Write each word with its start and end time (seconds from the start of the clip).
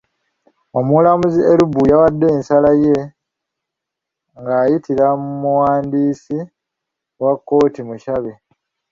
Omulamuzi 0.79 1.41
Elubu 1.51 1.81
yawade 1.91 2.25
ensalawooye 2.35 3.01
ng'ayitira 4.39 5.05
mu 5.21 5.31
muwandiisi 5.41 6.37
wa 7.21 7.33
kkooti 7.37 7.81
Mushabe. 7.87 8.33